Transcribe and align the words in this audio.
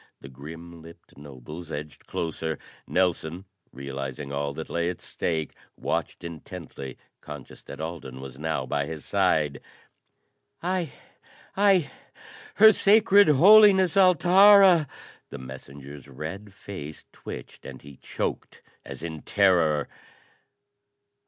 The 0.19 0.29
grim 0.29 0.81
lipped 0.81 1.15
nobles 1.15 1.71
edged 1.71 2.07
closer. 2.07 2.57
Nelson, 2.87 3.45
realizing 3.71 4.31
all 4.31 4.51
that 4.55 4.67
lay 4.67 4.89
at 4.89 4.99
stake, 4.99 5.53
watched 5.77 6.23
intently, 6.23 6.97
conscious 7.19 7.61
that 7.65 7.79
Alden 7.79 8.19
was 8.19 8.39
now 8.39 8.65
by 8.65 8.87
his 8.87 9.05
side. 9.05 9.61
"I 10.63 10.91
I, 11.55 11.91
Her 12.55 12.71
Sacred 12.71 13.27
Holiness, 13.27 13.95
Altara." 13.95 14.87
The 15.29 15.37
messenger's 15.37 16.07
red 16.07 16.51
face 16.51 17.05
twitched 17.11 17.63
and 17.63 17.83
he 17.83 17.97
choked 17.97 18.63
as 18.83 19.03
in 19.03 19.21
terror. 19.21 19.87